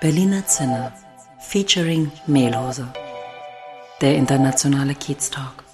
[0.00, 0.92] Berliner Zinne
[1.40, 2.86] featuring Mehlhose.
[4.00, 5.65] Der internationale Kiez Talk.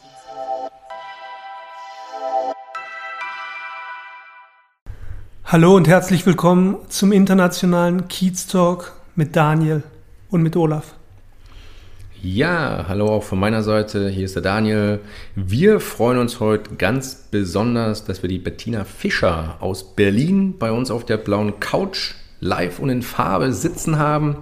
[5.52, 9.82] Hallo und herzlich willkommen zum internationalen Kiez Talk mit Daniel
[10.30, 10.94] und mit Olaf.
[12.22, 14.08] Ja, hallo auch von meiner Seite.
[14.08, 15.00] Hier ist der Daniel.
[15.34, 20.90] Wir freuen uns heute ganz besonders, dass wir die Bettina Fischer aus Berlin bei uns
[20.90, 24.38] auf der blauen Couch live und in Farbe sitzen haben.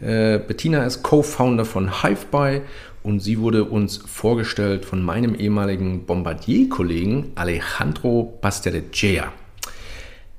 [0.00, 2.62] Äh, Bettina ist Co-Founder von HiveBuy
[3.02, 9.34] und sie wurde uns vorgestellt von meinem ehemaligen Bombardier-Kollegen Alejandro Basterecea.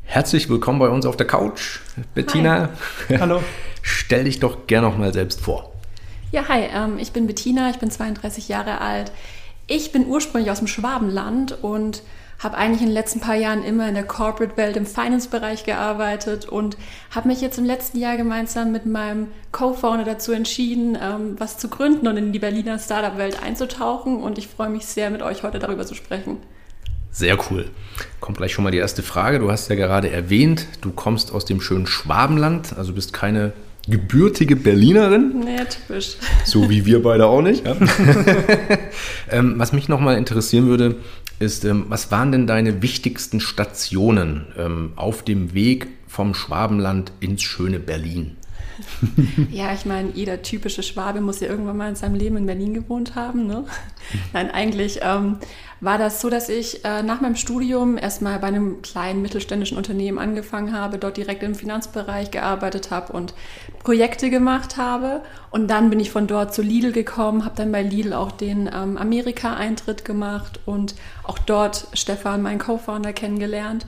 [0.09, 1.81] Herzlich willkommen bei uns auf der Couch,
[2.15, 2.69] Bettina.
[3.09, 3.17] Hi.
[3.19, 3.43] Hallo.
[3.81, 5.73] Stell dich doch gerne noch mal selbst vor.
[6.31, 9.11] Ja, hi, ähm, ich bin Bettina, ich bin 32 Jahre alt.
[9.67, 12.03] Ich bin ursprünglich aus dem Schwabenland und
[12.39, 16.77] habe eigentlich in den letzten paar Jahren immer in der Corporate-Welt im Finance-Bereich gearbeitet und
[17.13, 21.67] habe mich jetzt im letzten Jahr gemeinsam mit meinem Co-Founder dazu entschieden, ähm, was zu
[21.67, 24.23] gründen und in die Berliner Startup-Welt einzutauchen.
[24.23, 26.37] Und ich freue mich sehr, mit euch heute darüber zu sprechen.
[27.17, 27.65] Sehr cool.
[28.19, 29.39] Kommt gleich schon mal die erste Frage.
[29.39, 33.53] Du hast ja gerade erwähnt, du kommst aus dem schönen Schwabenland, also bist keine
[33.87, 35.39] gebürtige Berlinerin.
[35.43, 36.17] Nee, typisch.
[36.45, 37.65] So wie wir beide auch nicht.
[37.65, 37.75] Ja.
[39.31, 40.97] ähm, was mich nochmal interessieren würde,
[41.39, 47.41] ist, ähm, was waren denn deine wichtigsten Stationen ähm, auf dem Weg vom Schwabenland ins
[47.41, 48.35] schöne Berlin?
[49.51, 52.73] Ja, ich meine, jeder typische Schwabe muss ja irgendwann mal in seinem Leben in Berlin
[52.73, 53.47] gewohnt haben.
[53.47, 53.65] Ne?
[54.33, 55.37] Nein, eigentlich ähm,
[55.79, 60.17] war das so, dass ich äh, nach meinem Studium erstmal bei einem kleinen mittelständischen Unternehmen
[60.17, 63.33] angefangen habe, dort direkt im Finanzbereich gearbeitet habe und
[63.83, 65.21] Projekte gemacht habe.
[65.51, 68.69] Und dann bin ich von dort zu Lidl gekommen, habe dann bei Lidl auch den
[68.73, 73.85] ähm, Amerika-Eintritt gemacht und auch dort Stefan, meinen Co-Founder, kennengelernt.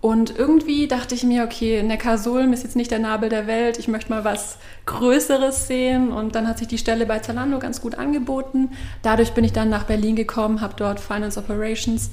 [0.00, 3.86] Und irgendwie dachte ich mir, okay, Neckarsulm ist jetzt nicht der Nabel der Welt, ich
[3.86, 4.56] möchte mal was
[4.86, 6.10] Größeres sehen.
[6.10, 8.70] Und dann hat sich die Stelle bei Zalando ganz gut angeboten.
[9.02, 12.10] Dadurch bin ich dann nach Berlin gekommen, habe dort Finance Operations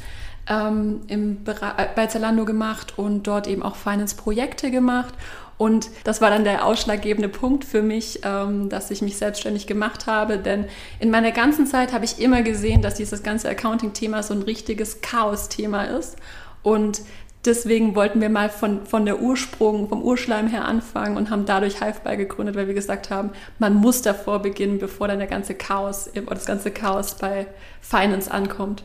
[0.50, 5.14] ähm, im, äh, bei Zalando gemacht und dort eben auch Finance-Projekte gemacht.
[5.58, 10.08] Und das war dann der ausschlaggebende Punkt für mich, ähm, dass ich mich selbstständig gemacht
[10.08, 10.38] habe.
[10.38, 10.66] Denn
[11.00, 15.02] in meiner ganzen Zeit habe ich immer gesehen, dass dieses ganze Accounting-Thema so ein richtiges
[15.02, 16.18] Chaos-Thema ist.
[16.62, 17.02] Und
[17.46, 21.82] deswegen wollten wir mal von, von der Ursprung, vom Urschleim her anfangen und haben dadurch
[21.82, 26.10] Hiveby gegründet, weil wir gesagt haben, man muss davor beginnen, bevor dann der ganze Chaos
[26.14, 27.48] das ganze Chaos bei
[27.82, 28.84] Finance ankommt.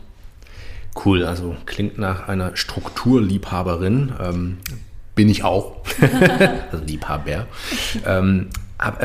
[1.04, 4.12] Cool, also klingt nach einer Strukturliebhaberin.
[4.20, 4.58] Ähm,
[5.14, 5.76] bin ich auch.
[6.72, 7.46] also Liebhaber.
[8.06, 8.61] Ähm, äh,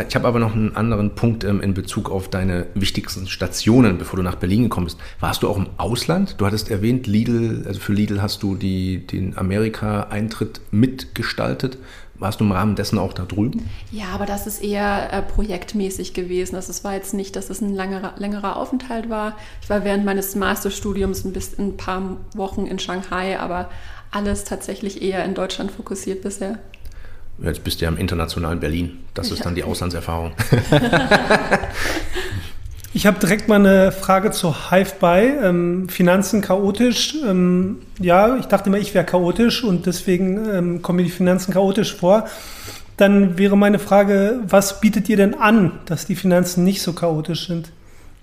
[0.08, 4.18] ich habe aber noch einen anderen Punkt ähm, in Bezug auf deine wichtigsten Stationen, bevor
[4.18, 5.00] du nach Berlin gekommen bist.
[5.20, 6.36] Warst du auch im Ausland?
[6.38, 11.78] Du hattest erwähnt, Lidl, also für Lidl hast du die, den Amerika-Eintritt mitgestaltet.
[12.20, 13.70] Warst du im Rahmen dessen auch da drüben?
[13.92, 16.56] Ja, aber das ist eher äh, projektmäßig gewesen.
[16.56, 19.38] Also es war jetzt nicht, dass es ein längerer, längerer Aufenthalt war.
[19.62, 23.70] Ich war während meines Masterstudiums ein, bisschen, ein paar Wochen in Shanghai, aber
[24.10, 26.58] alles tatsächlich eher in Deutschland fokussiert bisher.
[27.40, 29.00] Jetzt bist du ja im internationalen Berlin.
[29.14, 30.32] Das ist dann die Auslandserfahrung.
[32.98, 35.38] Ich habe direkt mal eine Frage zu Hive-By.
[35.44, 37.16] Ähm, Finanzen chaotisch.
[37.24, 41.54] Ähm, ja, ich dachte immer, ich wäre chaotisch und deswegen ähm, kommen mir die Finanzen
[41.54, 42.28] chaotisch vor.
[42.98, 47.46] Dann wäre meine Frage, was bietet ihr denn an, dass die Finanzen nicht so chaotisch
[47.46, 47.72] sind?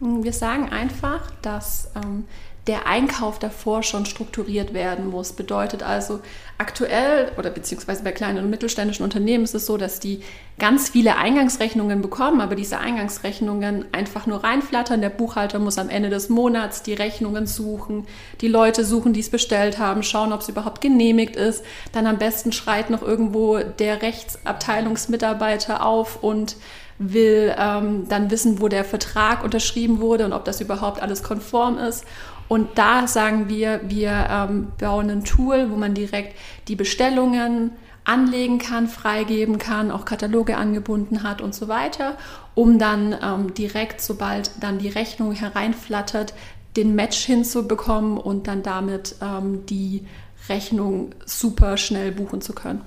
[0.00, 2.24] Wir sagen einfach, dass ähm,
[2.66, 5.32] der Einkauf davor schon strukturiert werden muss.
[5.32, 6.20] Bedeutet also,
[6.56, 10.20] aktuell oder beziehungsweise bei kleinen und mittelständischen Unternehmen ist es so, dass die
[10.58, 15.02] ganz viele Eingangsrechnungen bekommen, aber diese Eingangsrechnungen einfach nur reinflattern.
[15.02, 18.06] Der Buchhalter muss am Ende des Monats die Rechnungen suchen,
[18.40, 21.64] die Leute suchen, die es bestellt haben, schauen, ob es überhaupt genehmigt ist.
[21.92, 26.56] Dann am besten schreit noch irgendwo der Rechtsabteilungsmitarbeiter auf und
[26.98, 31.76] will ähm, dann wissen, wo der Vertrag unterschrieben wurde und ob das überhaupt alles konform
[31.78, 32.04] ist.
[32.48, 36.36] Und da sagen wir, wir ähm, bauen ein Tool, wo man direkt
[36.68, 37.72] die Bestellungen
[38.04, 42.16] anlegen kann, freigeben kann, auch Kataloge angebunden hat und so weiter,
[42.54, 46.34] um dann ähm, direkt, sobald dann die Rechnung hereinflattert,
[46.76, 50.04] den Match hinzubekommen und dann damit ähm, die
[50.48, 52.82] Rechnung super schnell buchen zu können.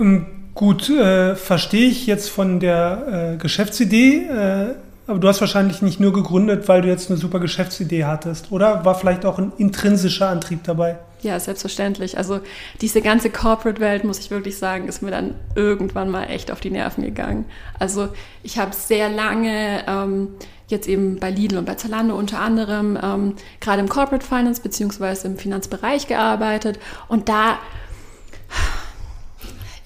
[0.00, 4.24] Ähm, gut, äh, verstehe ich jetzt von der äh, Geschäftsidee.
[4.24, 4.74] Äh,
[5.06, 8.84] aber du hast wahrscheinlich nicht nur gegründet, weil du jetzt eine super Geschäftsidee hattest, oder?
[8.84, 10.98] War vielleicht auch ein intrinsischer Antrieb dabei?
[11.22, 12.18] Ja, selbstverständlich.
[12.18, 12.40] Also
[12.80, 16.70] diese ganze Corporate-Welt, muss ich wirklich sagen, ist mir dann irgendwann mal echt auf die
[16.70, 17.46] Nerven gegangen.
[17.78, 18.08] Also
[18.42, 20.28] ich habe sehr lange ähm,
[20.68, 25.28] jetzt eben bei Lidl und bei Zalando unter anderem ähm, gerade im Corporate Finance beziehungsweise
[25.28, 27.58] im Finanzbereich gearbeitet und da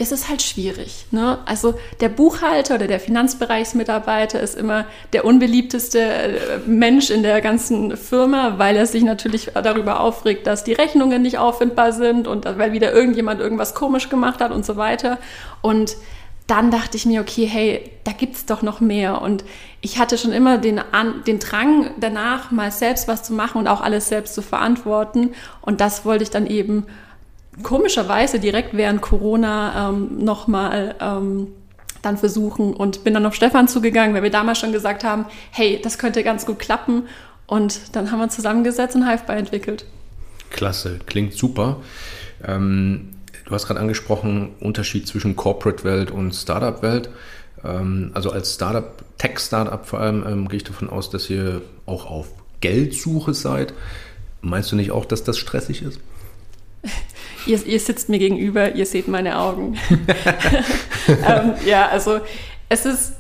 [0.00, 1.04] ist es halt schwierig.
[1.10, 1.38] Ne?
[1.44, 7.96] Also der Buchhalter oder der Finanzbereichsmitarbeiter ist immer der unbeliebteste äh, Mensch in der ganzen
[7.98, 12.72] Firma, weil er sich natürlich darüber aufregt, dass die Rechnungen nicht auffindbar sind und weil
[12.72, 15.18] wieder irgendjemand irgendwas komisch gemacht hat und so weiter.
[15.60, 15.96] Und
[16.46, 19.20] dann dachte ich mir, okay, hey, da gibt es doch noch mehr.
[19.20, 19.44] Und
[19.82, 23.68] ich hatte schon immer den, An den Drang danach, mal selbst was zu machen und
[23.68, 25.34] auch alles selbst zu verantworten.
[25.60, 26.86] Und das wollte ich dann eben
[27.62, 31.48] komischerweise direkt während Corona ähm, nochmal ähm,
[32.02, 35.80] dann versuchen und bin dann auf Stefan zugegangen, weil wir damals schon gesagt haben, hey,
[35.82, 37.04] das könnte ganz gut klappen.
[37.46, 39.84] Und dann haben wir zusammengesetzt und Hiveby entwickelt.
[40.50, 41.78] Klasse, klingt super.
[42.46, 43.10] Ähm,
[43.44, 47.10] du hast gerade angesprochen, Unterschied zwischen Corporate-Welt und Startup-Welt.
[47.64, 52.06] Ähm, also als Startup, Tech-Startup vor allem, ähm, gehe ich davon aus, dass ihr auch
[52.06, 52.28] auf
[52.60, 53.74] Geldsuche seid.
[54.42, 56.00] Meinst du nicht auch, dass das stressig ist?
[57.46, 59.78] Ihr, ihr sitzt mir gegenüber, ihr seht meine Augen.
[61.08, 62.20] ähm, ja, also
[62.68, 63.12] es ist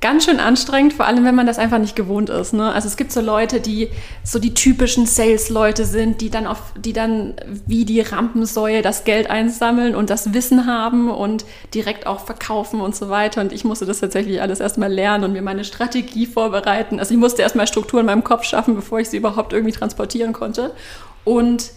[0.00, 2.52] ganz schön anstrengend, vor allem wenn man das einfach nicht gewohnt ist.
[2.52, 2.70] Ne?
[2.72, 3.88] Also es gibt so Leute, die
[4.22, 7.34] so die typischen Sales-Leute sind, die dann auf, die dann
[7.66, 12.94] wie die Rampensäue das Geld einsammeln und das Wissen haben und direkt auch verkaufen und
[12.94, 13.40] so weiter.
[13.40, 17.00] Und ich musste das tatsächlich alles erstmal lernen und mir meine Strategie vorbereiten.
[17.00, 20.34] Also ich musste erstmal Struktur in meinem Kopf schaffen, bevor ich sie überhaupt irgendwie transportieren
[20.34, 20.72] konnte.
[21.24, 21.72] Und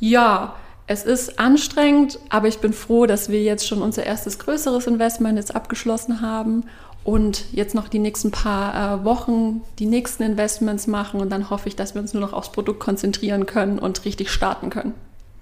[0.00, 0.56] ja,
[0.86, 5.38] es ist anstrengend, aber ich bin froh, dass wir jetzt schon unser erstes größeres Investment
[5.38, 6.64] jetzt abgeschlossen haben
[7.04, 11.68] und jetzt noch die nächsten paar äh, Wochen die nächsten Investments machen und dann hoffe
[11.68, 14.94] ich, dass wir uns nur noch aufs Produkt konzentrieren können und richtig starten können.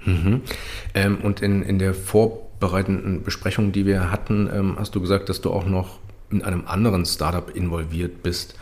[0.04, 0.42] Mhm.
[0.94, 5.40] Ähm, und in, in der vorbereitenden Besprechung, die wir hatten, ähm, hast du gesagt, dass
[5.40, 5.98] du auch noch
[6.30, 8.54] in einem anderen Startup involviert bist.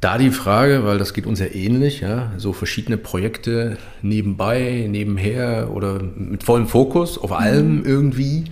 [0.00, 5.70] Da die Frage, weil das geht uns ja ähnlich, ja, so verschiedene Projekte nebenbei, nebenher
[5.72, 7.84] oder mit vollem Fokus auf allem mhm.
[7.84, 8.44] irgendwie.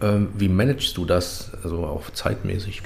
[0.00, 2.82] Ähm, wie managst du das, also auch zeitmäßig?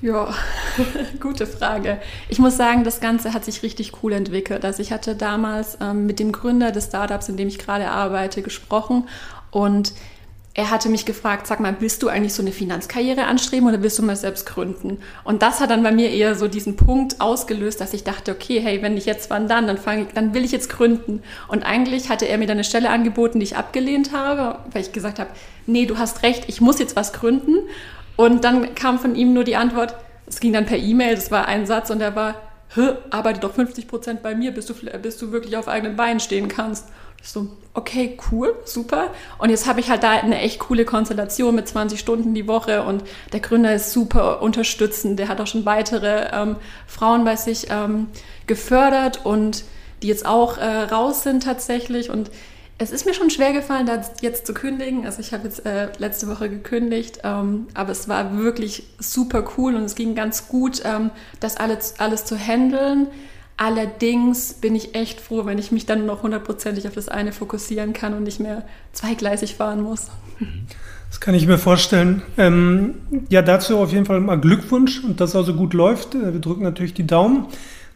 [0.00, 0.34] Ja,
[1.20, 1.98] gute Frage.
[2.28, 4.64] Ich muss sagen, das Ganze hat sich richtig cool entwickelt.
[4.64, 8.42] Also ich hatte damals ähm, mit dem Gründer des Startups, in dem ich gerade arbeite,
[8.42, 9.08] gesprochen
[9.50, 9.92] und
[10.54, 13.98] er hatte mich gefragt, sag mal, willst du eigentlich so eine Finanzkarriere anstreben oder willst
[13.98, 14.98] du mal selbst gründen?
[15.24, 18.60] Und das hat dann bei mir eher so diesen Punkt ausgelöst, dass ich dachte, okay,
[18.60, 19.66] hey, wenn nicht jetzt, wann dann?
[19.66, 21.22] Dann fange ich, dann will ich jetzt gründen.
[21.48, 24.92] Und eigentlich hatte er mir dann eine Stelle angeboten, die ich abgelehnt habe, weil ich
[24.92, 25.30] gesagt habe,
[25.66, 27.56] nee, du hast recht, ich muss jetzt was gründen.
[28.16, 29.94] Und dann kam von ihm nur die Antwort,
[30.26, 32.34] es ging dann per E-Mail, das war ein Satz und er war,
[33.10, 36.48] arbeite doch 50 Prozent bei mir, bis du, bis du wirklich auf eigenen Beinen stehen
[36.48, 36.88] kannst.
[37.24, 39.10] So, okay, cool, super.
[39.38, 42.82] Und jetzt habe ich halt da eine echt coole Konstellation mit 20 Stunden die Woche
[42.82, 45.20] und der Gründer ist super unterstützend.
[45.20, 46.56] Der hat auch schon weitere ähm,
[46.88, 48.08] Frauen bei sich ähm,
[48.48, 49.64] gefördert und
[50.02, 52.10] die jetzt auch äh, raus sind tatsächlich.
[52.10, 52.32] Und
[52.78, 55.06] es ist mir schon schwer gefallen, da jetzt zu kündigen.
[55.06, 59.76] Also ich habe jetzt äh, letzte Woche gekündigt, ähm, aber es war wirklich super cool
[59.76, 63.06] und es ging ganz gut, ähm, das alles, alles zu handeln.
[63.56, 67.92] Allerdings bin ich echt froh, wenn ich mich dann noch hundertprozentig auf das eine fokussieren
[67.92, 70.08] kann und nicht mehr zweigleisig fahren muss.
[71.10, 72.22] Das kann ich mir vorstellen.
[72.38, 72.94] Ähm,
[73.28, 76.14] ja, dazu auf jeden Fall mal Glückwunsch und dass also gut läuft.
[76.14, 77.46] Äh, wir drücken natürlich die Daumen.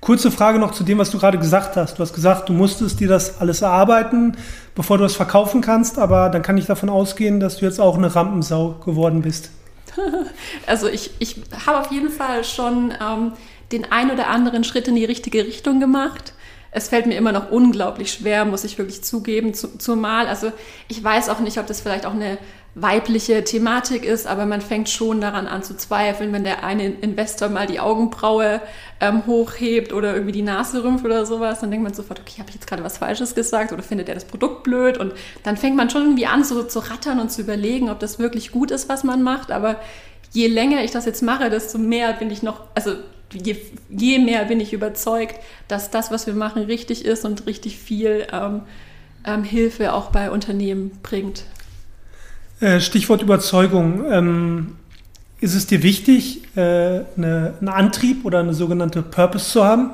[0.01, 1.99] Kurze Frage noch zu dem, was du gerade gesagt hast.
[1.99, 4.37] Du hast gesagt, du musstest dir das alles erarbeiten,
[4.75, 7.97] bevor du es verkaufen kannst, aber dann kann ich davon ausgehen, dass du jetzt auch
[7.97, 9.51] eine Rampensau geworden bist.
[10.67, 11.37] Also ich, ich
[11.67, 13.33] habe auf jeden Fall schon ähm,
[13.73, 16.33] den ein oder anderen Schritt in die richtige Richtung gemacht.
[16.71, 20.27] Es fällt mir immer noch unglaublich schwer, muss ich wirklich zugeben, zumal.
[20.27, 20.53] Also
[20.89, 22.39] ich weiß auch nicht, ob das vielleicht auch eine
[22.79, 27.49] weibliche Thematik ist, aber man fängt schon daran an zu zweifeln, wenn der eine Investor
[27.49, 28.61] mal die Augenbraue
[29.01, 32.51] ähm, hochhebt oder irgendwie die Nase rümpft oder sowas, dann denkt man sofort, okay, habe
[32.51, 35.75] ich jetzt gerade was Falsches gesagt oder findet er das Produkt blöd und dann fängt
[35.75, 38.91] man schon irgendwie an, so zu rattern und zu überlegen, ob das wirklich gut ist,
[38.91, 39.81] was man macht, aber
[40.33, 42.93] je länger ich das jetzt mache, desto mehr bin ich noch, also
[43.33, 43.57] je,
[43.89, 48.27] je, mehr bin ich überzeugt, dass das, was wir machen, richtig ist und richtig viel
[48.31, 48.65] ähm,
[49.25, 51.45] ähm, Hilfe auch bei Unternehmen bringt.
[52.61, 54.05] Äh, Stichwort Überzeugung.
[54.11, 54.77] Ähm,
[55.41, 59.91] ist es dir wichtig, äh, eine, einen Antrieb oder eine sogenannte Purpose zu haben?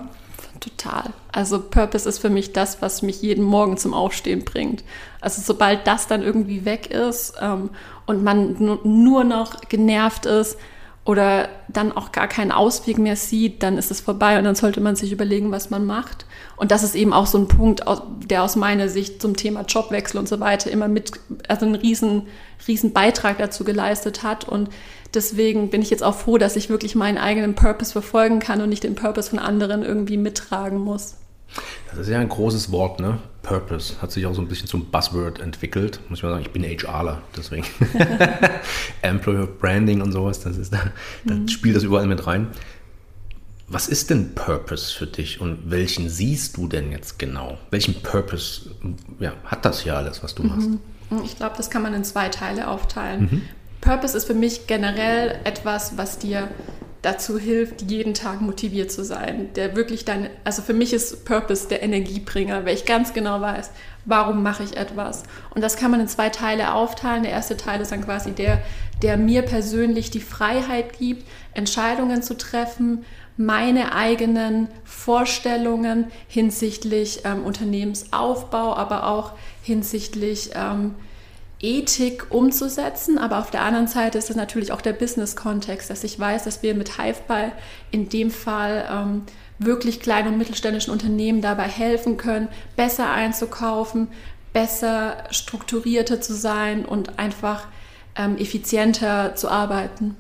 [0.61, 1.12] Total.
[1.33, 4.85] Also Purpose ist für mich das, was mich jeden Morgen zum Aufstehen bringt.
[5.21, 7.71] Also sobald das dann irgendwie weg ist ähm,
[8.07, 10.57] und man nur noch genervt ist
[11.04, 14.80] oder dann auch gar keinen Ausweg mehr sieht, dann ist es vorbei und dann sollte
[14.80, 16.26] man sich überlegen, was man macht.
[16.56, 17.82] Und das ist eben auch so ein Punkt,
[18.26, 21.11] der aus meiner Sicht zum Thema Jobwechsel und so weiter immer mit,
[21.49, 22.28] also einen riesen,
[22.68, 24.49] riesen Beitrag dazu geleistet hat.
[24.49, 24.68] Und
[25.12, 28.68] deswegen bin ich jetzt auch froh, dass ich wirklich meinen eigenen Purpose verfolgen kann und
[28.68, 31.16] nicht den Purpose von anderen irgendwie mittragen muss.
[31.90, 33.18] Das ist ja ein großes Wort, ne?
[33.43, 34.01] Purpose.
[34.01, 36.01] Hat sich auch so ein bisschen zum Buzzword entwickelt.
[36.09, 37.67] Muss ich mal sagen, ich bin HRler, deswegen.
[39.03, 40.81] Employer Branding und sowas, das ist da,
[41.25, 41.49] da mhm.
[41.49, 42.49] spielt das überall mit rein.
[43.69, 47.59] Was ist denn Purpose für dich und welchen siehst du denn jetzt genau?
[47.71, 48.71] Welchen Purpose
[49.19, 50.69] ja, hat das hier alles, was du machst?
[50.69, 50.81] Mhm.
[51.25, 53.21] Ich glaube, das kann man in zwei Teile aufteilen.
[53.23, 53.43] Mhm.
[53.81, 56.49] Purpose ist für mich generell etwas, was dir
[57.02, 59.50] dazu hilft, jeden Tag motiviert zu sein.
[59.54, 63.71] Der wirklich dann, also für mich ist Purpose der Energiebringer, weil ich ganz genau weiß,
[64.04, 65.25] warum mache ich etwas.
[65.54, 67.25] Und das kann man in zwei Teile aufteilen.
[67.25, 68.62] Der erste Teil ist dann quasi der,
[69.02, 73.04] der mir persönlich die Freiheit gibt, Entscheidungen zu treffen,
[73.37, 79.32] meine eigenen Vorstellungen hinsichtlich ähm, Unternehmensaufbau, aber auch
[79.62, 80.94] hinsichtlich ähm,
[81.62, 86.19] Ethik umzusetzen, aber auf der anderen Seite ist es natürlich auch der Business-Kontext, dass ich
[86.19, 87.52] weiß, dass wir mit Hiveball
[87.92, 89.23] in dem Fall ähm,
[89.61, 94.09] wirklich kleinen und mittelständischen Unternehmen dabei helfen können, besser einzukaufen,
[94.52, 97.66] besser strukturierter zu sein und einfach
[98.16, 100.16] ähm, effizienter zu arbeiten.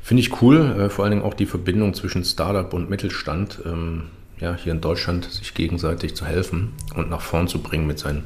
[0.00, 4.04] Finde ich cool, äh, vor allen Dingen auch die Verbindung zwischen Startup und Mittelstand, ähm,
[4.38, 8.24] ja, hier in Deutschland sich gegenseitig zu helfen und nach vorn zu bringen mit seinen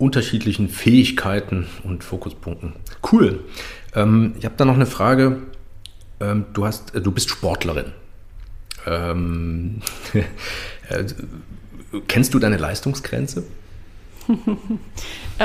[0.00, 2.72] unterschiedlichen Fähigkeiten und Fokuspunkten.
[3.12, 3.44] Cool.
[3.94, 5.38] Ähm, ich habe da noch eine Frage.
[6.20, 7.92] Ähm, du, hast, äh, du bist Sportlerin.
[8.86, 9.82] Ähm,
[10.88, 11.04] äh,
[12.08, 13.44] kennst du deine Leistungsgrenze?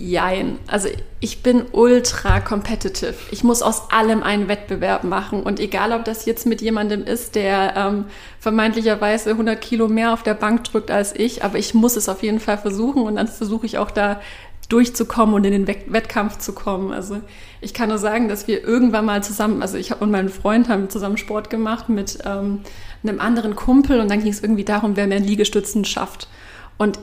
[0.00, 0.60] Jein.
[0.68, 0.88] Also
[1.18, 3.16] ich bin ultra competitive.
[3.32, 5.42] Ich muss aus allem einen Wettbewerb machen.
[5.42, 8.04] Und egal, ob das jetzt mit jemandem ist, der ähm,
[8.38, 12.22] vermeintlicherweise 100 Kilo mehr auf der Bank drückt als ich, aber ich muss es auf
[12.22, 14.20] jeden Fall versuchen und dann versuche ich auch da
[14.68, 16.92] durchzukommen und in den Wettkampf zu kommen.
[16.92, 17.20] Also
[17.60, 20.90] ich kann nur sagen, dass wir irgendwann mal zusammen, also ich und mein Freund haben
[20.90, 22.60] zusammen Sport gemacht mit ähm,
[23.02, 26.28] einem anderen Kumpel und dann ging es irgendwie darum, wer mehr Liegestützen schafft.
[26.76, 27.00] Und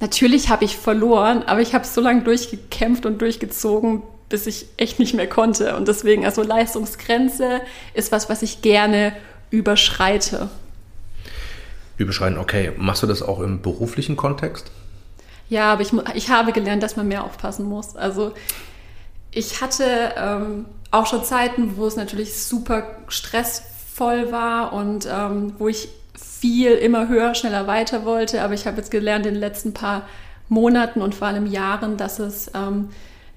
[0.00, 4.98] Natürlich habe ich verloren, aber ich habe so lange durchgekämpft und durchgezogen, bis ich echt
[4.98, 5.76] nicht mehr konnte.
[5.76, 7.60] Und deswegen, also Leistungsgrenze
[7.92, 9.12] ist was, was ich gerne
[9.50, 10.48] überschreite.
[11.98, 12.72] Überschreiten, okay.
[12.78, 14.70] Machst du das auch im beruflichen Kontext?
[15.50, 17.94] Ja, aber ich, ich habe gelernt, dass man mehr aufpassen muss.
[17.94, 18.32] Also
[19.32, 19.84] ich hatte
[20.16, 25.88] ähm, auch schon Zeiten, wo es natürlich super stressvoll war und ähm, wo ich
[26.40, 28.42] viel immer höher, schneller weiter wollte.
[28.42, 30.02] Aber ich habe jetzt gelernt in den letzten paar
[30.48, 32.88] Monaten und vor allem Jahren, dass es ähm,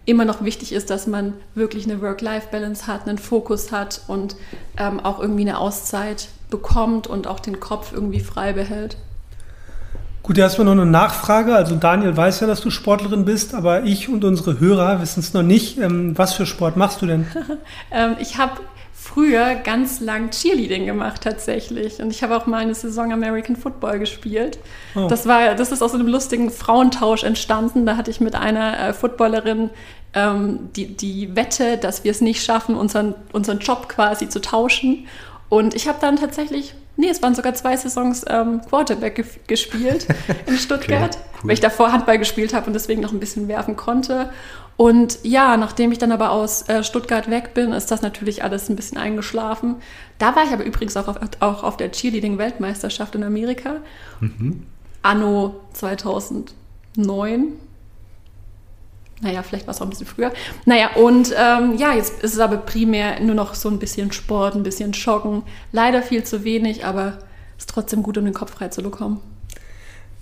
[0.06, 4.36] immer noch wichtig ist, dass man wirklich eine Work-Life-Balance hat, einen Fokus hat und
[4.78, 8.98] ähm, auch irgendwie eine Auszeit bekommt und auch den Kopf irgendwie frei behält.
[10.24, 11.54] Gut, erstmal noch eine Nachfrage.
[11.54, 15.34] Also Daniel weiß ja, dass du Sportlerin bist, aber ich und unsere Hörer wissen es
[15.34, 15.78] noch nicht.
[15.78, 17.28] Ähm, was für Sport machst du denn?
[17.92, 18.54] ähm, ich habe
[19.04, 22.02] früher ganz lang Cheerleading gemacht tatsächlich.
[22.02, 24.60] Und ich habe auch mal eine Saison American Football gespielt.
[24.96, 25.08] Oh.
[25.08, 27.86] Das war, das ist aus einem lustigen Frauentausch entstanden.
[27.86, 29.72] Da hatte ich mit einer äh, Footballerin
[30.14, 35.08] ähm, die, die Wette, dass wir es nicht schaffen, unseren, unseren Job quasi zu tauschen.
[35.50, 40.08] Und ich habe dann tatsächlich, nee, es waren sogar zwei Saisons ähm, Quarterback ge gespielt
[40.46, 41.50] in Stuttgart, okay, cool.
[41.50, 44.30] weil ich davor Handball gespielt habe und deswegen noch ein bisschen werfen konnte.
[44.76, 48.70] Und ja, nachdem ich dann aber aus äh, Stuttgart weg bin, ist das natürlich alles
[48.70, 49.76] ein bisschen eingeschlafen.
[50.18, 53.78] Da war ich aber übrigens auch auf, auch auf der Cheerleading-Weltmeisterschaft in Amerika.
[54.20, 54.66] Mhm.
[55.04, 57.54] Anno 2009.
[59.22, 60.34] Naja, vielleicht war es auch ein bisschen früher.
[60.66, 64.56] Naja, und ähm, ja, jetzt ist es aber primär nur noch so ein bisschen Sport,
[64.56, 65.44] ein bisschen Joggen.
[65.72, 67.20] Leider viel zu wenig, aber
[67.58, 69.22] ist trotzdem gut, um den Kopf frei zu bekommen.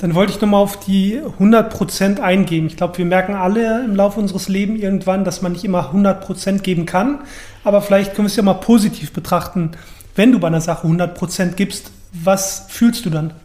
[0.02, 2.66] Dann wollte ich nochmal auf die 100% eingehen.
[2.66, 6.62] Ich glaube, wir merken alle im Laufe unseres Lebens irgendwann, dass man nicht immer 100%
[6.62, 7.20] geben kann.
[7.64, 9.74] Aber vielleicht können wir es ja mal positiv betrachten.
[10.16, 13.36] Wenn du bei einer Sache 100% gibst, was fühlst du dann?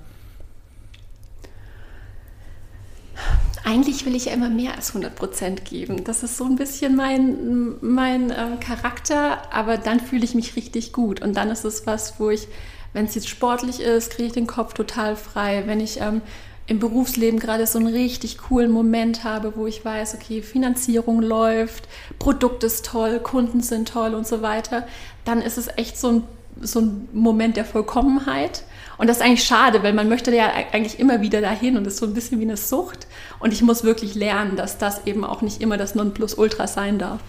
[3.62, 6.04] Eigentlich will ich ja immer mehr als 100% geben.
[6.04, 10.94] Das ist so ein bisschen mein, mein äh, Charakter, aber dann fühle ich mich richtig
[10.94, 11.20] gut.
[11.20, 12.48] Und dann ist es was, wo ich
[12.96, 15.64] wenn es jetzt sportlich ist, kriege ich den Kopf total frei.
[15.66, 16.22] Wenn ich ähm,
[16.66, 21.88] im Berufsleben gerade so einen richtig coolen Moment habe, wo ich weiß, okay, Finanzierung läuft,
[22.18, 24.86] Produkt ist toll, Kunden sind toll und so weiter,
[25.26, 26.22] dann ist es echt so ein,
[26.62, 28.64] so ein Moment der Vollkommenheit.
[28.96, 31.94] Und das ist eigentlich schade, weil man möchte ja eigentlich immer wieder dahin und es
[31.94, 33.08] ist so ein bisschen wie eine Sucht.
[33.40, 37.20] Und ich muss wirklich lernen, dass das eben auch nicht immer das Nonplusultra sein darf.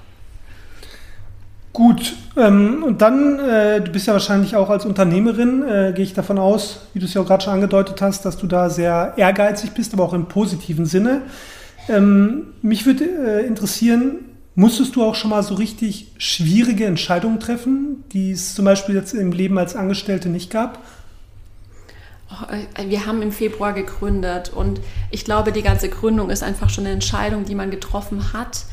[1.77, 6.15] Gut, ähm, und dann, äh, du bist ja wahrscheinlich auch als Unternehmerin, äh, gehe ich
[6.15, 9.13] davon aus, wie du es ja auch gerade schon angedeutet hast, dass du da sehr
[9.15, 11.21] ehrgeizig bist, aber auch im positiven Sinne.
[11.87, 18.03] Ähm, mich würde äh, interessieren, musstest du auch schon mal so richtig schwierige Entscheidungen treffen,
[18.11, 20.79] die es zum Beispiel jetzt im Leben als Angestellte nicht gab?
[22.31, 24.81] Oh, äh, wir haben im Februar gegründet und
[25.11, 28.65] ich glaube, die ganze Gründung ist einfach schon eine Entscheidung, die man getroffen hat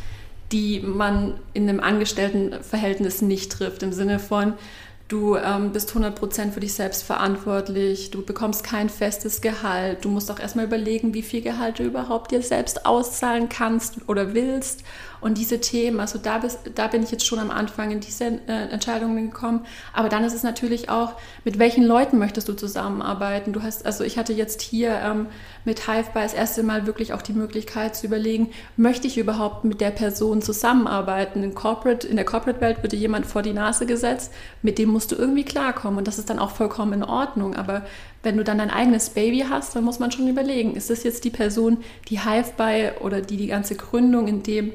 [0.55, 3.83] die man in einem Angestelltenverhältnis nicht trifft.
[3.83, 4.53] Im Sinne von,
[5.09, 10.31] du ähm, bist 100% für dich selbst verantwortlich, du bekommst kein festes Gehalt, du musst
[10.31, 14.83] auch erstmal überlegen, wie viel Gehalt du überhaupt dir selbst auszahlen kannst oder willst
[15.25, 18.25] und diese Themen, also da, bist, da bin ich jetzt schon am Anfang in diese
[18.47, 19.65] äh, Entscheidungen gekommen.
[19.95, 23.55] Aber dann ist es natürlich auch, mit welchen Leuten möchtest du zusammenarbeiten?
[23.55, 25.29] Du hast, also ich hatte jetzt hier ähm,
[25.65, 29.81] mit Hive das erste Mal wirklich auch die Möglichkeit zu überlegen, möchte ich überhaupt mit
[29.81, 31.43] der Person zusammenarbeiten?
[31.43, 34.31] In, Corporate, in der Corporate-Welt dir jemand vor die Nase gesetzt,
[34.61, 37.55] mit dem musst du irgendwie klarkommen und das ist dann auch vollkommen in Ordnung.
[37.55, 37.83] Aber
[38.23, 41.25] wenn du dann dein eigenes Baby hast, dann muss man schon überlegen, ist das jetzt
[41.25, 44.73] die Person, die Hive oder die die ganze Gründung in dem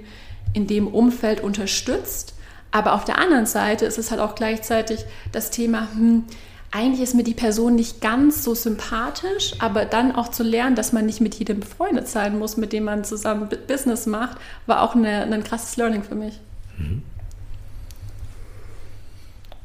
[0.54, 2.36] in dem Umfeld unterstützt.
[2.72, 6.26] Aber auf der anderen Seite ist es halt auch gleichzeitig das Thema, hm,
[6.72, 10.94] eigentlich ist mir die Person nicht ganz so sympathisch, aber dann auch zu lernen, dass
[10.94, 14.96] man nicht mit jedem befreundet sein muss, mit dem man zusammen Business macht, war auch
[14.96, 16.40] eine, ein krasses Learning für mich.
[16.78, 17.02] Mhm.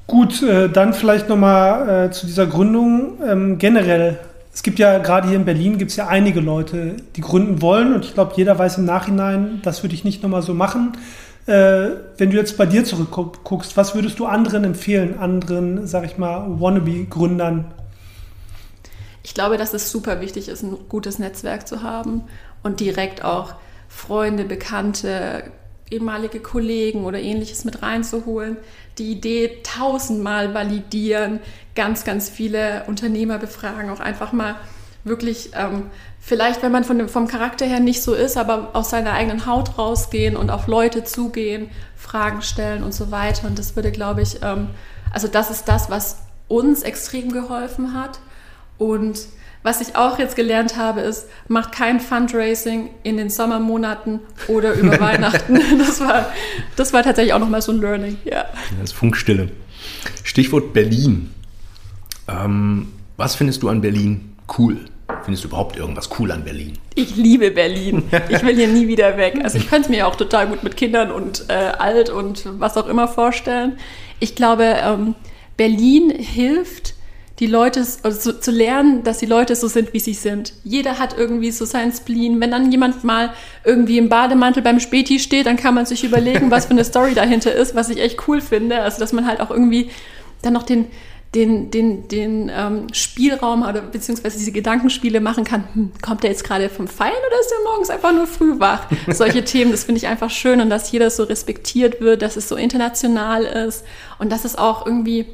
[0.06, 4.18] Gut, äh, dann vielleicht nochmal äh, zu dieser Gründung ähm, generell.
[4.52, 7.94] Es gibt ja gerade hier in Berlin gibt es ja einige Leute, die gründen wollen
[7.94, 10.96] und ich glaube, jeder weiß im Nachhinein, das würde ich nicht nochmal so machen.
[11.46, 16.18] Äh, wenn du jetzt bei dir zurückguckst, was würdest du anderen empfehlen, anderen, sag ich
[16.18, 17.72] mal, Wannabe-Gründern?
[19.22, 22.22] Ich glaube, dass es super wichtig ist, ein gutes Netzwerk zu haben
[22.62, 23.54] und direkt auch
[23.88, 25.44] Freunde, Bekannte,
[25.90, 28.56] ehemalige Kollegen oder ähnliches mit reinzuholen,
[28.98, 31.40] die Idee tausendmal validieren,
[31.74, 34.56] ganz, ganz viele Unternehmer befragen, auch einfach mal
[35.02, 38.90] wirklich, ähm, vielleicht wenn man von dem, vom Charakter her nicht so ist, aber aus
[38.90, 43.46] seiner eigenen Haut rausgehen und auf Leute zugehen, Fragen stellen und so weiter.
[43.46, 44.68] Und das würde, glaube ich, ähm,
[45.12, 46.18] also das ist das, was
[46.48, 48.20] uns extrem geholfen hat.
[48.78, 49.20] Und
[49.64, 55.00] was ich auch jetzt gelernt habe, ist, macht kein Fundraising in den Sommermonaten oder über
[55.00, 55.58] Weihnachten.
[55.78, 56.32] Das war,
[56.76, 58.18] das war tatsächlich auch nochmal so ein Learning.
[58.24, 58.44] Ja.
[58.78, 59.50] Das ist Funkstille.
[60.22, 61.30] Stichwort Berlin.
[62.28, 64.78] Ähm, was findest du an Berlin cool?
[65.24, 66.78] Findest du überhaupt irgendwas cool an Berlin?
[66.94, 68.04] Ich liebe Berlin.
[68.28, 69.38] Ich will hier nie wieder weg.
[69.42, 72.76] Also ich könnte es mir auch total gut mit Kindern und äh, alt und was
[72.76, 73.78] auch immer vorstellen.
[74.20, 75.14] Ich glaube, ähm,
[75.56, 76.93] Berlin hilft,
[77.40, 80.52] die Leute also zu, zu, lernen, dass die Leute so sind, wie sie sind.
[80.62, 82.40] Jeder hat irgendwie so sein Spleen.
[82.40, 83.32] Wenn dann jemand mal
[83.64, 87.14] irgendwie im Bademantel beim Späti steht, dann kann man sich überlegen, was für eine Story
[87.14, 88.80] dahinter ist, was ich echt cool finde.
[88.82, 89.90] Also, dass man halt auch irgendwie
[90.42, 90.86] dann noch den,
[91.34, 95.64] den, den, den ähm, Spielraum oder beziehungsweise diese Gedankenspiele machen kann.
[95.74, 98.86] Hm, kommt der jetzt gerade vom Feiern oder ist der morgens einfach nur früh wach?
[99.08, 102.48] Solche Themen, das finde ich einfach schön und dass jeder so respektiert wird, dass es
[102.48, 103.84] so international ist
[104.20, 105.26] und dass es auch irgendwie,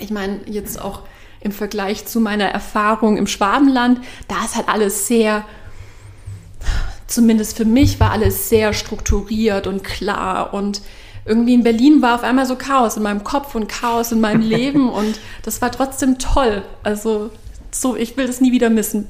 [0.00, 1.02] ich meine, jetzt auch
[1.46, 5.44] im Vergleich zu meiner Erfahrung im Schwabenland, da ist halt alles sehr,
[7.06, 10.82] zumindest für mich war alles sehr strukturiert und klar und
[11.24, 14.42] irgendwie in Berlin war auf einmal so Chaos in meinem Kopf und Chaos in meinem
[14.42, 16.62] Leben und das war trotzdem toll.
[16.82, 17.30] Also
[17.70, 19.06] so, ich will das nie wieder missen.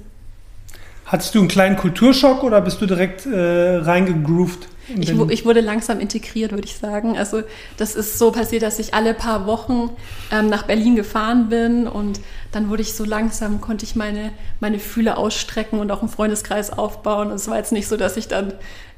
[1.07, 4.69] Hattest du einen kleinen Kulturschock oder bist du direkt äh, reingegroovt?
[4.99, 7.19] Ich, ich, wurde langsam integriert, würde ich sagen.
[7.19, 7.43] Also
[7.77, 9.91] das ist so passiert, dass ich alle paar Wochen
[10.31, 12.21] ähm, nach Berlin gefahren bin und
[12.53, 16.71] dann wurde ich so langsam, konnte ich meine, meine Fühle ausstrecken und auch einen Freundeskreis
[16.71, 17.29] aufbauen.
[17.29, 18.53] Und es war jetzt nicht so, dass ich dann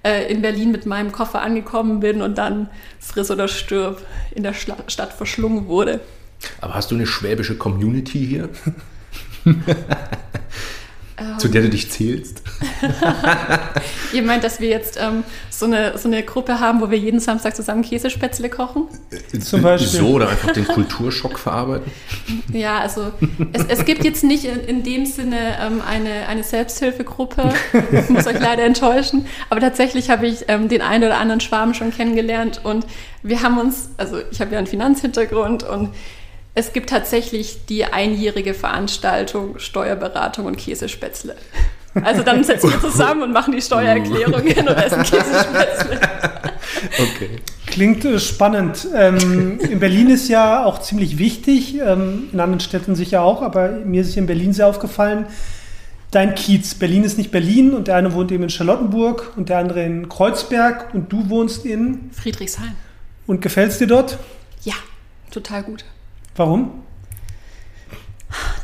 [0.04, 2.68] äh, in Berlin mit meinem Koffer angekommen bin und dann
[3.00, 6.00] friss oder stirb in der Schla Stadt verschlungen wurde.
[6.60, 8.48] Aber hast du eine schwäbische Community hier?
[11.38, 12.42] Zu der du dich zählst?
[14.12, 17.20] Ihr meint, dass wir jetzt ähm, so, eine, so eine Gruppe haben, wo wir jeden
[17.20, 18.84] Samstag zusammen Käsespätzle kochen?
[19.32, 20.00] Äh, Zum Beispiel.
[20.00, 21.90] So, oder einfach den Kulturschock verarbeiten?
[22.52, 23.12] Ja, also
[23.52, 27.52] es, es gibt jetzt nicht in, in dem Sinne ähm, eine, eine Selbsthilfegruppe.
[27.92, 29.26] Ich muss euch leider enttäuschen.
[29.50, 32.86] Aber tatsächlich habe ich ähm, den einen oder anderen Schwaben schon kennengelernt und
[33.22, 35.90] wir haben uns, also ich habe ja einen Finanzhintergrund und
[36.58, 41.36] es gibt tatsächlich die einjährige Veranstaltung Steuerberatung und Käsespätzle.
[42.02, 46.00] Also dann setzen wir zusammen und machen die Steuererklärungen und essen Käsespätzle.
[46.98, 47.30] Okay.
[47.66, 48.86] Klingt äh, spannend.
[48.94, 53.70] Ähm, in Berlin ist ja auch ziemlich wichtig, ähm, in anderen Städten sicher auch, aber
[53.70, 55.26] mir ist es in Berlin sehr aufgefallen,
[56.10, 56.74] dein Kiez.
[56.74, 60.08] Berlin ist nicht Berlin und der eine wohnt eben in Charlottenburg und der andere in
[60.08, 62.76] Kreuzberg und du wohnst in Friedrichshain.
[63.26, 64.18] Und gefällt es dir dort?
[64.62, 64.74] Ja,
[65.30, 65.84] total gut.
[66.38, 66.70] Warum?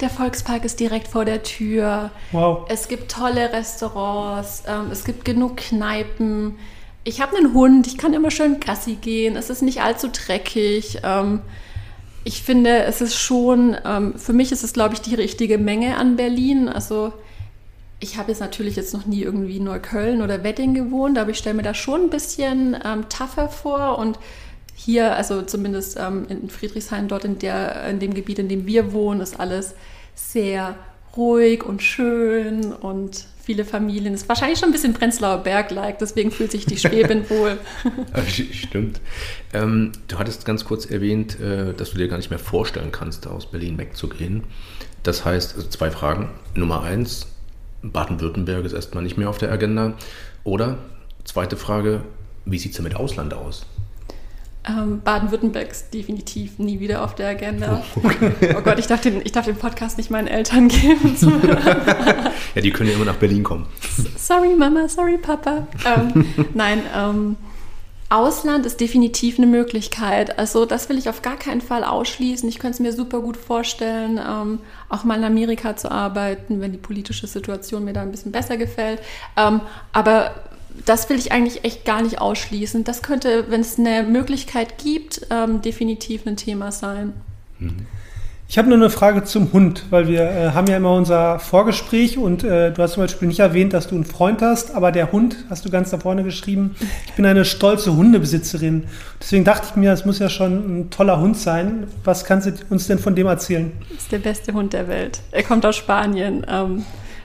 [0.01, 2.13] Der Volkspark ist direkt vor der Tür.
[2.31, 2.67] Wow.
[2.69, 6.57] Es gibt tolle Restaurants, ähm, es gibt genug Kneipen.
[7.03, 9.35] Ich habe einen Hund, ich kann immer schön Gassi gehen.
[9.35, 11.01] Es ist nicht allzu dreckig.
[11.03, 11.41] Ähm,
[12.23, 15.97] ich finde, es ist schon, ähm, für mich ist es, glaube ich, die richtige Menge
[15.97, 16.69] an Berlin.
[16.69, 17.13] Also
[17.99, 21.39] ich habe jetzt natürlich jetzt noch nie irgendwie in Neukölln oder Wedding gewohnt, aber ich
[21.39, 24.19] stelle mir da schon ein bisschen ähm, tougher vor und
[24.75, 28.93] hier, also zumindest ähm, in Friedrichshain, dort in, der, in dem Gebiet, in dem wir
[28.93, 29.75] wohnen, ist alles
[30.15, 30.77] sehr
[31.17, 34.15] ruhig und schön und viele Familien.
[34.15, 37.59] Ist wahrscheinlich schon ein bisschen Prenzlauer Berg-like, deswegen fühlt sich die Schwäbin wohl.
[38.27, 39.01] Stimmt.
[39.53, 43.27] Ähm, du hattest ganz kurz erwähnt, äh, dass du dir gar nicht mehr vorstellen kannst,
[43.27, 44.45] aus Berlin wegzugehen.
[45.03, 46.31] Das heißt, also zwei Fragen.
[46.55, 47.27] Nummer eins,
[47.83, 49.95] Baden-Württemberg ist erstmal nicht mehr auf der Agenda.
[50.43, 50.79] Oder
[51.25, 52.03] zweite Frage,
[52.47, 53.67] wie sieht es denn mit Ausland aus?
[54.67, 57.83] Ähm, Baden-Württemberg ist definitiv nie wieder auf der Agenda.
[58.57, 61.17] Oh, Gott, ich darf, den, ich darf den Podcast nicht meinen Eltern geben.
[62.55, 63.67] ja, die können ja immer nach Berlin kommen.
[64.17, 65.67] Sorry Mama, sorry Papa.
[65.85, 67.37] Ähm, nein, ähm,
[68.11, 70.39] Ausland ist definitiv eine Möglichkeit.
[70.39, 72.49] Also das will ich auf gar keinen Fall ausschließen.
[72.49, 76.73] Ich könnte es mir super gut vorstellen, ähm, auch mal in Amerika zu arbeiten, wenn
[76.73, 79.01] die politische Situation mir da ein bisschen besser gefällt.
[79.37, 79.61] Ähm,
[79.93, 80.33] aber
[80.85, 82.85] das will ich eigentlich echt gar nicht ausschließen.
[82.85, 87.13] Das könnte, wenn es eine Möglichkeit gibt, ähm, definitiv ein Thema sein.
[87.59, 87.87] Mhm.
[88.47, 92.19] Ich habe nur eine Frage zum Hund, weil wir äh, haben ja immer unser Vorgespräch
[92.19, 95.13] und äh, du hast zum Beispiel nicht erwähnt, dass du einen Freund hast, aber der
[95.13, 98.85] Hund, hast du ganz da vorne geschrieben, ich bin eine stolze Hundebesitzerin.
[99.21, 101.87] Deswegen dachte ich mir, es muss ja schon ein toller Hund sein.
[102.05, 103.73] Was kannst du uns denn von dem erzählen?
[103.89, 105.21] Das ist der beste Hund der Welt.
[105.33, 106.47] Er kommt aus Spanien.
[106.49, 106.85] Ähm,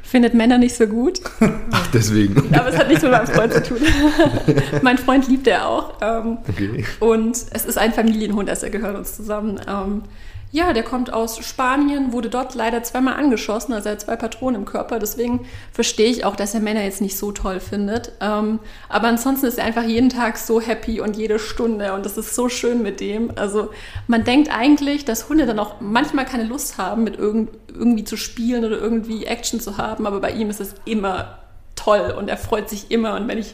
[0.09, 1.21] findet Männer nicht so gut.
[1.71, 2.53] Ach, deswegen.
[2.53, 3.77] Aber es hat nichts mit meinem Freund zu tun.
[4.81, 5.93] mein Freund liebt er auch.
[6.01, 6.85] Ähm, okay.
[6.99, 9.59] Und es ist ein Familienhund, also er gehört uns zusammen.
[9.67, 10.01] Ähm,
[10.51, 14.61] ja, der kommt aus Spanien, wurde dort leider zweimal angeschossen, also er hat zwei Patronen
[14.61, 14.97] im Körper.
[14.97, 18.13] Deswegen verstehe ich auch, dass er Männer jetzt nicht so toll findet.
[18.19, 22.17] Ähm, aber ansonsten ist er einfach jeden Tag so happy und jede Stunde und das
[22.17, 23.31] ist so schön mit dem.
[23.35, 23.69] Also
[24.07, 28.17] man denkt eigentlich, dass Hunde dann auch manchmal keine Lust haben, mit irgend, irgendwie zu
[28.17, 31.37] spielen oder irgendwie Action zu haben, aber bei ihm ist es immer
[31.75, 33.15] toll und er freut sich immer.
[33.15, 33.53] Und wenn ich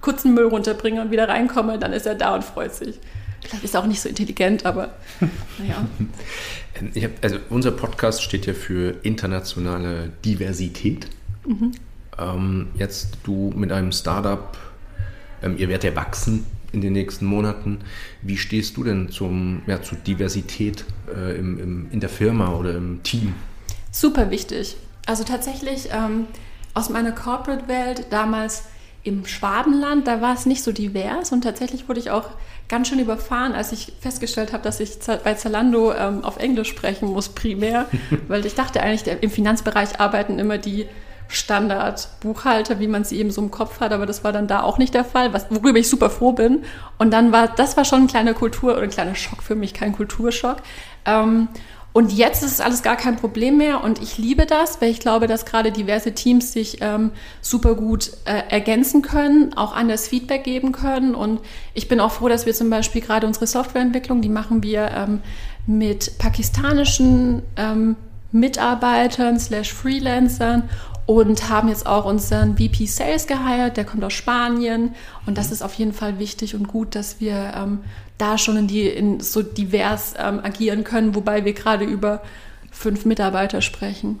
[0.00, 2.98] kurzen Müll runterbringe und wieder reinkomme, dann ist er da und freut sich.
[3.42, 4.94] Vielleicht ist er auch nicht so intelligent, aber
[5.58, 5.86] naja.
[7.02, 11.08] Hab, also unser Podcast steht ja für internationale Diversität.
[11.46, 11.72] Mhm.
[12.18, 14.56] Ähm, jetzt du mit einem Startup,
[15.42, 17.80] ähm, ihr werdet ja wachsen in den nächsten Monaten.
[18.22, 22.74] Wie stehst du denn zum, ja, zu Diversität äh, im, im, in der Firma oder
[22.74, 23.34] im Team?
[23.90, 24.76] Super wichtig.
[25.06, 26.26] Also tatsächlich ähm,
[26.74, 28.64] aus meiner Corporate-Welt damals
[29.04, 32.30] im Schwabenland, da war es nicht so divers und tatsächlich wurde ich auch
[32.72, 37.06] ganz schön überfahren, als ich festgestellt habe, dass ich bei Zalando ähm, auf Englisch sprechen
[37.06, 37.86] muss, primär,
[38.28, 40.86] weil ich dachte eigentlich, der, im Finanzbereich arbeiten immer die
[41.28, 44.78] Standard-Buchhalter, wie man sie eben so im Kopf hat, aber das war dann da auch
[44.78, 46.64] nicht der Fall, was, worüber ich super froh bin.
[46.96, 49.74] Und dann war, das war schon ein kleiner Kultur- oder ein kleiner Schock für mich,
[49.74, 50.56] kein Kulturschock.
[51.04, 51.48] Ähm,
[51.92, 54.98] und jetzt ist es alles gar kein Problem mehr und ich liebe das, weil ich
[54.98, 57.10] glaube, dass gerade diverse Teams sich ähm,
[57.42, 61.14] super gut äh, ergänzen können, auch anders Feedback geben können.
[61.14, 61.40] Und
[61.74, 65.20] ich bin auch froh, dass wir zum Beispiel gerade unsere Softwareentwicklung, die machen wir ähm,
[65.66, 67.96] mit pakistanischen ähm,
[68.32, 70.70] Mitarbeitern slash Freelancern
[71.06, 74.94] und haben jetzt auch unseren VP Sales geheiert, der kommt aus Spanien
[75.26, 77.80] und das ist auf jeden Fall wichtig und gut, dass wir ähm,
[78.18, 82.22] da schon in die in so divers ähm, agieren können, wobei wir gerade über
[82.70, 84.20] fünf Mitarbeiter sprechen.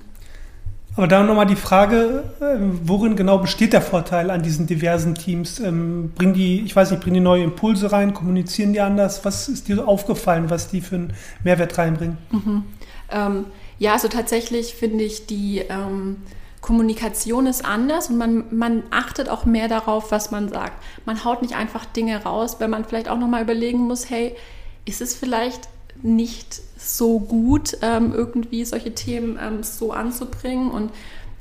[0.94, 5.58] Aber da nochmal die Frage, äh, worin genau besteht der Vorteil an diesen diversen Teams?
[5.58, 9.24] Ähm, bringen die, ich weiß nicht, bringen die neue Impulse rein, kommunizieren die anders?
[9.24, 11.12] Was ist dir aufgefallen, was die für einen
[11.44, 12.18] Mehrwert reinbringen?
[12.30, 12.64] Mhm.
[13.10, 13.44] Ähm,
[13.78, 16.18] ja, also tatsächlich finde ich die ähm,
[16.62, 20.80] Kommunikation ist anders und man, man achtet auch mehr darauf, was man sagt.
[21.04, 24.36] Man haut nicht einfach Dinge raus, weil man vielleicht auch nochmal überlegen muss, hey,
[24.84, 25.68] ist es vielleicht
[26.02, 30.70] nicht so gut, ähm, irgendwie solche Themen ähm, so anzubringen?
[30.70, 30.92] Und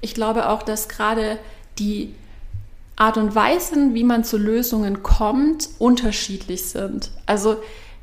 [0.01, 1.37] ich glaube auch, dass gerade
[1.77, 2.15] die
[2.95, 7.11] Art und Weisen, wie man zu Lösungen kommt, unterschiedlich sind.
[7.27, 7.57] Also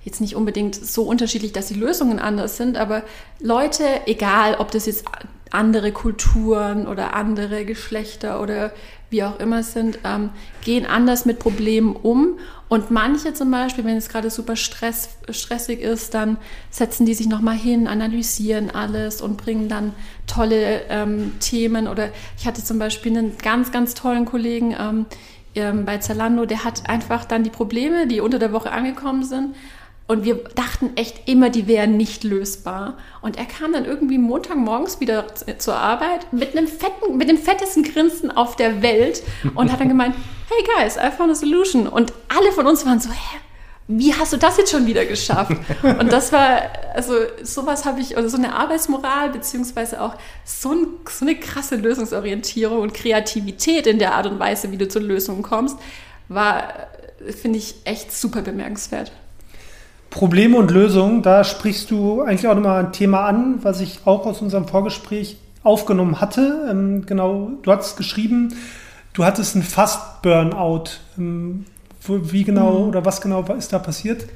[0.05, 3.03] jetzt nicht unbedingt so unterschiedlich, dass die Lösungen anders sind, aber
[3.41, 5.05] Leute, egal ob das jetzt
[5.51, 8.73] andere Kulturen oder andere Geschlechter oder
[9.11, 10.31] wie auch immer sind, ähm,
[10.63, 12.39] gehen anders mit Problemen um.
[12.69, 16.37] Und manche zum Beispiel, wenn es gerade super stress, stressig ist, dann
[16.71, 19.95] setzen die sich nochmal hin, analysieren alles und bringen dann
[20.27, 21.89] tolle ähm, Themen.
[21.89, 25.07] Oder ich hatte zum Beispiel einen ganz, ganz tollen Kollegen ähm,
[25.55, 29.55] ähm bei Zalando, der hat einfach dann die Probleme, die unter der Woche angekommen sind,
[30.09, 32.97] Und wir dachten echt immer, die wären nicht lösbar.
[33.21, 35.27] Und er kam dann irgendwie Montagmorgens wieder
[35.59, 39.23] zur Arbeit mit einem fetten, mit dem fettesten Grinsen auf der Welt
[39.55, 40.15] und hat dann gemeint,
[40.49, 41.87] hey guys, I found a solution.
[41.87, 43.37] Und alle von uns waren so, hä?
[43.87, 45.53] Wie hast du das jetzt schon wieder geschafft?
[45.83, 46.61] Und das war,
[46.95, 51.77] also sowas habe ich, oder so eine Arbeitsmoral, beziehungsweise auch so, ein, so eine krasse
[51.77, 55.79] Lösungsorientierung und Kreativität in der Art und Weise, wie du zu Lösungen kommst,
[56.29, 56.65] war,
[57.41, 59.11] finde ich, echt super bemerkenswert.
[60.11, 64.27] Probleme und Lösungen, da sprichst du eigentlich auch nochmal ein Thema an, was ich auch
[64.27, 66.69] aus unserem Vorgespräch aufgenommen hatte.
[66.71, 68.55] Ähm, genau, du hast geschrieben,
[69.13, 70.85] du hattest einen Fast-Burnout.
[71.19, 71.67] Ähm,
[72.07, 72.89] wie genau mhm.
[72.89, 74.27] oder was genau ist da passiert?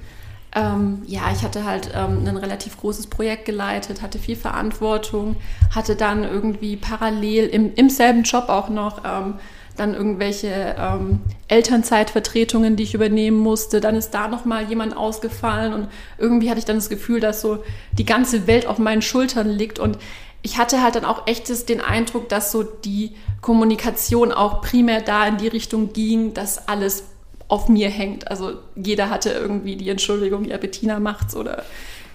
[0.55, 5.37] Ähm, ja, ich hatte halt ähm, ein relativ großes Projekt geleitet, hatte viel Verantwortung,
[5.75, 9.35] hatte dann irgendwie parallel im, im selben Job auch noch ähm,
[9.77, 13.81] dann irgendwelche ähm, Elternzeitvertretungen, die ich übernehmen musste.
[13.81, 15.89] Dann ist da noch mal jemand ausgefallen und
[16.19, 19.79] irgendwie hatte ich dann das Gefühl, dass so die ganze Welt auf meinen Schultern liegt
[19.79, 19.97] und
[20.43, 25.27] ich hatte halt dann auch echtes den Eindruck, dass so die Kommunikation auch primär da
[25.27, 27.05] in die Richtung ging, dass alles
[27.49, 28.31] auf mir hängt.
[28.31, 31.65] Also jeder hatte irgendwie die Entschuldigung, ja, Bettina macht's oder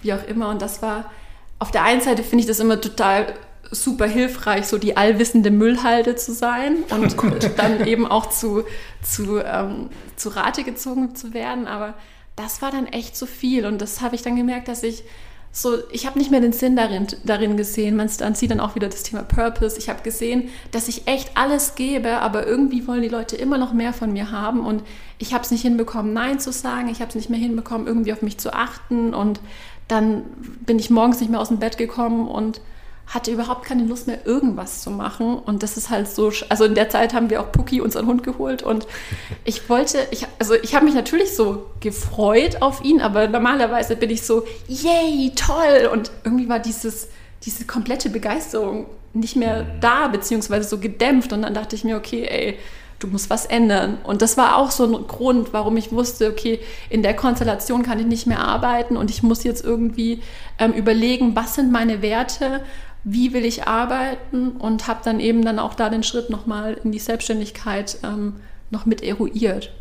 [0.02, 0.48] wie auch immer.
[0.48, 1.10] Und das war
[1.58, 3.34] auf der einen Seite finde ich das immer total
[3.70, 8.64] super hilfreich, so die allwissende Müllhalde zu sein und oh dann eben auch zu,
[9.02, 11.66] zu, ähm, zu Rate gezogen zu werden.
[11.66, 11.94] Aber
[12.36, 15.04] das war dann echt zu viel und das habe ich dann gemerkt, dass ich
[15.50, 17.96] so, ich habe nicht mehr den Sinn darin, darin gesehen.
[17.96, 19.78] Man dann sieht dann auch wieder das Thema Purpose.
[19.78, 23.72] Ich habe gesehen, dass ich echt alles gebe, aber irgendwie wollen die Leute immer noch
[23.72, 24.82] mehr von mir haben und
[25.18, 26.88] ich habe es nicht hinbekommen, Nein zu sagen.
[26.88, 29.40] Ich habe es nicht mehr hinbekommen, irgendwie auf mich zu achten und
[29.88, 30.24] dann
[30.64, 32.60] bin ich morgens nicht mehr aus dem Bett gekommen und
[33.08, 35.38] hatte überhaupt keine Lust mehr, irgendwas zu machen.
[35.38, 38.22] Und das ist halt so, also in der Zeit haben wir auch Puki, unseren Hund,
[38.22, 38.62] geholt.
[38.62, 38.86] Und
[39.44, 44.10] ich wollte, ich, also ich habe mich natürlich so gefreut auf ihn, aber normalerweise bin
[44.10, 45.88] ich so, yay, toll.
[45.90, 47.08] Und irgendwie war dieses,
[47.44, 51.32] diese komplette Begeisterung nicht mehr da, beziehungsweise so gedämpft.
[51.32, 52.58] Und dann dachte ich mir, okay, ey,
[52.98, 53.98] du musst was ändern.
[54.04, 57.98] Und das war auch so ein Grund, warum ich wusste, okay, in der Konstellation kann
[57.98, 60.20] ich nicht mehr arbeiten und ich muss jetzt irgendwie
[60.58, 62.60] ähm, überlegen, was sind meine Werte,
[63.04, 66.92] wie will ich arbeiten und habe dann eben dann auch da den Schritt nochmal in
[66.92, 68.34] die Selbstständigkeit ähm,
[68.70, 69.72] noch mit eruiert.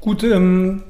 [0.00, 0.82] Gut, ähm,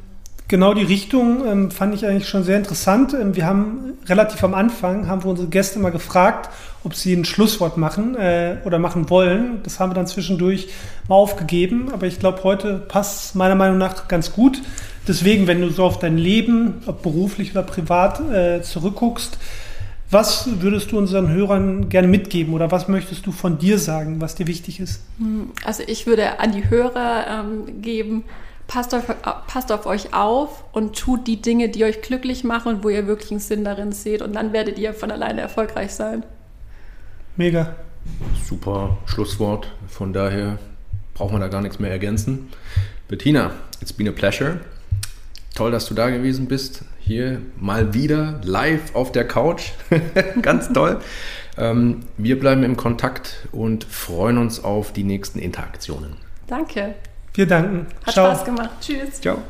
[0.48, 3.14] genau die Richtung ähm, fand ich eigentlich schon sehr interessant.
[3.14, 6.50] Ähm, wir haben relativ am Anfang, haben wir unsere Gäste mal gefragt,
[6.86, 9.58] ob sie ein Schlusswort machen äh, oder machen wollen.
[9.64, 10.68] Das haben wir dann zwischendurch
[11.08, 14.62] mal aufgegeben, aber ich glaube, heute passt es meiner Meinung nach ganz gut.
[15.08, 19.36] Deswegen, wenn du so auf dein Leben, ob beruflich oder privat, äh, zurückguckst,
[20.12, 24.36] was würdest du unseren Hörern gerne mitgeben oder was möchtest du von dir sagen, was
[24.36, 25.02] dir wichtig ist?
[25.18, 28.22] Hm, also ich würde an die Hörer ähm, geben,
[28.68, 29.12] passt auf,
[29.48, 33.08] passt auf euch auf und tut die Dinge, die euch glücklich machen und wo ihr
[33.08, 36.22] wirklich einen Sinn darin seht und dann werdet ihr von alleine erfolgreich sein.
[37.36, 37.74] Mega.
[38.46, 39.72] Super Schlusswort.
[39.88, 40.58] Von daher
[41.14, 42.48] braucht man da gar nichts mehr ergänzen.
[43.08, 44.60] Bettina, it's been a pleasure.
[45.54, 46.84] Toll, dass du da gewesen bist.
[47.00, 49.72] Hier mal wieder live auf der Couch.
[50.42, 51.00] Ganz toll.
[51.56, 56.16] Ähm, wir bleiben im Kontakt und freuen uns auf die nächsten Interaktionen.
[56.46, 56.94] Danke.
[57.34, 57.86] Wir danken.
[58.04, 58.26] Hat Ciao.
[58.26, 58.70] Spaß gemacht.
[58.80, 59.20] Tschüss.
[59.20, 59.42] Ciao.